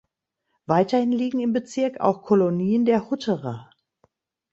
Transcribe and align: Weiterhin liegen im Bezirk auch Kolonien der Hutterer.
Weiterhin 0.65 1.11
liegen 1.11 1.41
im 1.41 1.53
Bezirk 1.53 1.99
auch 2.01 2.23
Kolonien 2.23 2.85
der 2.85 3.11
Hutterer. 3.11 3.69